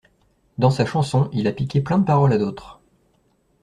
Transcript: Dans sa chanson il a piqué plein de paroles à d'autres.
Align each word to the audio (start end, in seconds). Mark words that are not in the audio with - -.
Dans 0.57 0.71
sa 0.71 0.83
chanson 0.83 1.29
il 1.31 1.45
a 1.45 1.51
piqué 1.53 1.79
plein 1.79 1.99
de 1.99 2.05
paroles 2.05 2.33
à 2.33 2.39
d'autres. 2.39 2.79